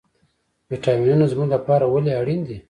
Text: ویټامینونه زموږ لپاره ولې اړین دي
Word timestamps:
ویټامینونه 0.69 1.25
زموږ 1.31 1.47
لپاره 1.55 1.85
ولې 1.87 2.11
اړین 2.19 2.41
دي 2.47 2.57